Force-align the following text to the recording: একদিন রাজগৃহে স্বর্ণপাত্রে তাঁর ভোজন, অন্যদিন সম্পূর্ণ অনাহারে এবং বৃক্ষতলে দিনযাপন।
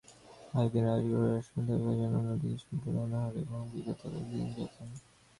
একদিন 0.55 0.83
রাজগৃহে 0.85 1.17
স্বর্ণপাত্রে 1.39 1.65
তাঁর 1.67 1.81
ভোজন, 1.85 2.11
অন্যদিন 2.19 2.53
সম্পূর্ণ 2.63 2.97
অনাহারে 2.99 3.39
এবং 3.45 3.61
বৃক্ষতলে 3.71 4.19
দিনযাপন। 4.29 4.87